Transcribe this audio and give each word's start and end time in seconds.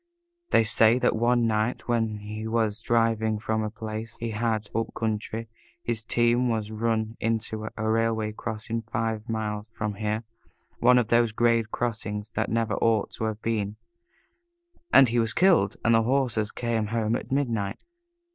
They 0.49 0.63
say 0.63 0.97
that 0.97 1.15
one 1.15 1.45
night, 1.45 1.87
when 1.87 2.17
he 2.17 2.47
was 2.47 2.81
driving 2.81 3.37
from 3.37 3.61
a 3.61 3.69
place 3.69 4.17
he 4.17 4.31
had 4.31 4.67
up 4.73 4.95
country, 4.95 5.47
his 5.83 6.03
team 6.03 6.49
was 6.49 6.71
run 6.71 7.15
into 7.19 7.65
at 7.65 7.73
a 7.77 7.87
railway 7.87 8.31
crossing 8.31 8.81
five 8.81 9.29
miles 9.29 9.71
from 9.71 9.93
here 9.93 10.23
one 10.79 10.97
of 10.97 11.09
those 11.09 11.31
grade 11.33 11.69
crossings 11.69 12.31
that 12.31 12.49
never 12.49 12.73
ought 12.77 13.11
to 13.11 13.25
have 13.25 13.43
been 13.43 13.75
and 14.91 15.09
he 15.09 15.19
was 15.19 15.33
killed 15.33 15.75
and 15.85 15.93
his 15.93 16.03
horses 16.03 16.51
came 16.51 16.87
home 16.87 17.15
at 17.15 17.31
midnight. 17.31 17.77